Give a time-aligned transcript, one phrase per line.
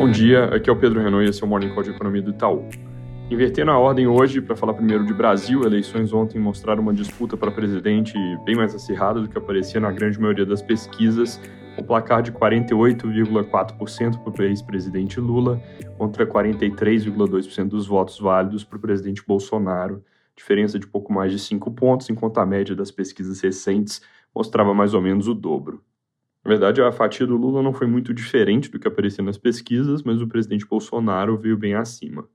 [0.00, 2.22] Bom dia, aqui é o Pedro Renault e esse é o Morning Call de Economia
[2.22, 2.66] do Itaú.
[3.30, 7.50] Invertendo a ordem hoje, para falar primeiro de Brasil, eleições ontem mostraram uma disputa para
[7.50, 8.14] presidente
[8.46, 11.38] bem mais acirrada do que aparecia na grande maioria das pesquisas,
[11.76, 15.60] com placar de 48,4% para o ex-presidente Lula
[15.98, 20.02] contra 43,2% dos votos válidos para o presidente Bolsonaro,
[20.34, 24.00] diferença de pouco mais de 5 pontos, enquanto a média das pesquisas recentes
[24.34, 25.82] mostrava mais ou menos o dobro.
[26.44, 30.02] Na verdade, a fatia do Lula não foi muito diferente do que aparecia nas pesquisas,
[30.02, 32.26] mas o presidente Bolsonaro veio bem acima.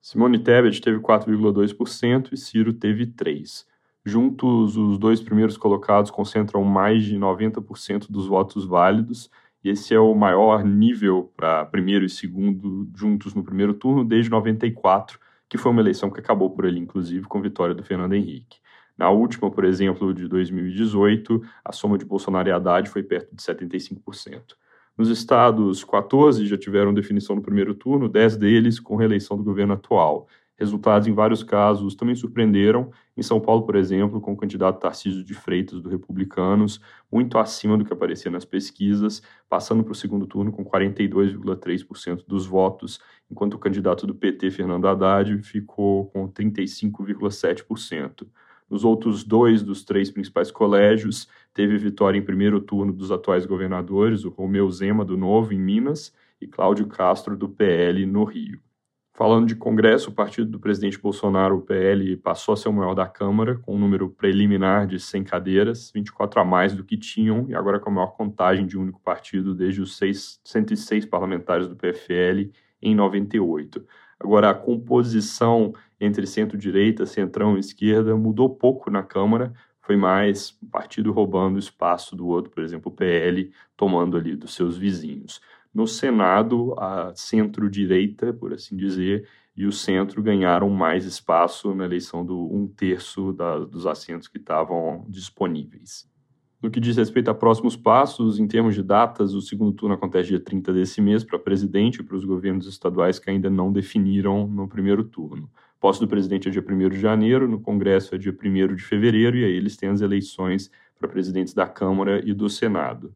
[0.00, 3.66] Simone Tebet teve 4,2% e Ciro teve 3%.
[4.04, 9.28] Juntos, os dois primeiros colocados concentram mais de 90% dos votos válidos,
[9.62, 14.30] e esse é o maior nível para primeiro e segundo juntos no primeiro turno desde
[14.30, 15.18] 94,
[15.48, 18.60] que foi uma eleição que acabou por ali, inclusive, com vitória do Fernando Henrique.
[18.98, 23.40] Na última, por exemplo, de 2018, a soma de Bolsonaro e Haddad foi perto de
[23.40, 24.56] 75%.
[24.96, 29.74] Nos estados, 14 já tiveram definição no primeiro turno, 10 deles com reeleição do governo
[29.74, 30.26] atual.
[30.56, 32.90] Resultados, em vários casos, também surpreenderam.
[33.16, 36.80] Em São Paulo, por exemplo, com o candidato Tarcísio de Freitas, do Republicanos,
[37.12, 42.44] muito acima do que aparecia nas pesquisas, passando para o segundo turno com 42,3% dos
[42.44, 42.98] votos,
[43.30, 48.26] enquanto o candidato do PT, Fernando Haddad, ficou com 35,7%.
[48.68, 54.24] Nos outros dois dos três principais colégios, teve vitória em primeiro turno dos atuais governadores,
[54.24, 58.60] o Romeu Zema, do Novo, em Minas, e Cláudio Castro, do PL, no Rio.
[59.18, 62.94] Falando de Congresso, o partido do presidente Bolsonaro, o PL, passou a ser o maior
[62.94, 67.44] da Câmara, com um número preliminar de 100 cadeiras, 24 a mais do que tinham,
[67.48, 71.66] e agora com a maior contagem de um único partido desde os 6, 106 parlamentares
[71.66, 73.84] do PFL em 98.
[74.20, 81.12] Agora, a composição entre centro-direita, centrão e esquerda mudou pouco na Câmara, foi mais partido
[81.12, 85.40] roubando espaço do outro, por exemplo, o PL tomando ali dos seus vizinhos.
[85.72, 92.24] No Senado, a centro-direita, por assim dizer, e o centro ganharam mais espaço na eleição
[92.24, 96.08] do um terço da, dos assentos que estavam disponíveis.
[96.60, 100.30] No que diz respeito a próximos passos, em termos de datas, o segundo turno acontece
[100.30, 104.44] dia 30 desse mês para presidente e para os governos estaduais que ainda não definiram
[104.48, 105.48] no primeiro turno.
[105.78, 109.36] Posse do presidente é dia 1 de janeiro, no Congresso é dia 1 de fevereiro,
[109.36, 110.68] e aí eles têm as eleições
[110.98, 113.14] para presidentes da Câmara e do Senado.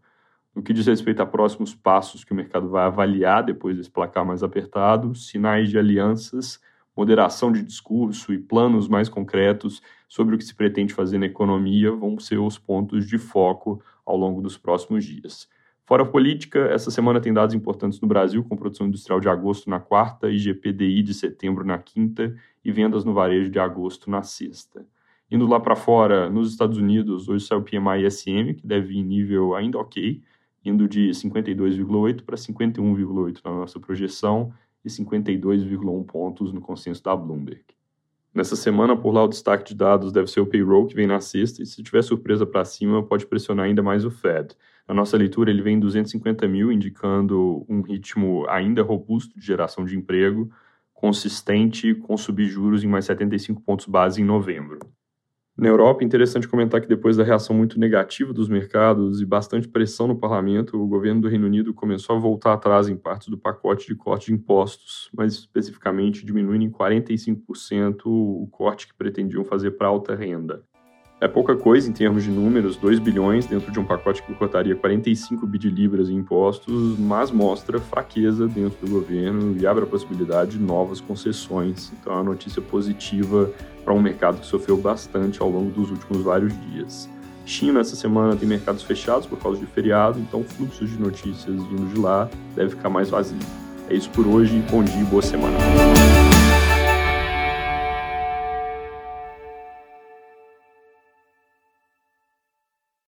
[0.54, 4.24] No que diz respeito a próximos passos que o mercado vai avaliar depois desse placar
[4.24, 6.60] mais apertado, sinais de alianças
[6.96, 11.90] moderação de discurso e planos mais concretos sobre o que se pretende fazer na economia
[11.90, 15.48] vão ser os pontos de foco ao longo dos próximos dias.
[15.84, 19.68] Fora a política, essa semana tem dados importantes no Brasil, com produção industrial de agosto
[19.68, 24.86] na quarta, IGPDI de setembro na quinta e vendas no varejo de agosto na sexta.
[25.30, 28.98] Indo lá para fora, nos Estados Unidos, hoje saiu o PMI SM, que deve ir
[28.98, 30.22] em nível ainda ok,
[30.64, 34.52] indo de 52,8 para 51,8 na nossa projeção,
[34.84, 37.64] e 52,1 pontos no consenso da Bloomberg.
[38.34, 41.20] Nessa semana, por lá, o destaque de dados deve ser o payroll, que vem na
[41.20, 44.56] sexta, e se tiver surpresa para cima, pode pressionar ainda mais o Fed.
[44.88, 49.84] Na nossa leitura, ele vem em 250 mil, indicando um ritmo ainda robusto de geração
[49.84, 50.50] de emprego,
[50.94, 54.78] consistente, com subir juros em mais 75 pontos base em novembro.
[55.56, 60.06] Na Europa, interessante comentar que depois da reação muito negativa dos mercados e bastante pressão
[60.06, 63.86] no parlamento, o governo do Reino Unido começou a voltar atrás em partes do pacote
[63.86, 69.88] de corte de impostos, mais especificamente diminuindo em 45% o corte que pretendiam fazer para
[69.88, 70.64] alta renda.
[71.22, 74.74] É pouca coisa em termos de números, 2 bilhões dentro de um pacote que cortaria
[74.74, 79.86] 45 bi de libras em impostos, mas mostra fraqueza dentro do governo e abre a
[79.86, 81.92] possibilidade de novas concessões.
[81.92, 83.48] Então é uma notícia positiva
[83.84, 87.08] para um mercado que sofreu bastante ao longo dos últimos vários dias.
[87.46, 91.54] China essa semana tem mercados fechados por causa de feriado, então o fluxo de notícias
[91.54, 93.38] vindo de lá deve ficar mais vazio.
[93.88, 95.56] É isso por hoje, bom dia e boa semana.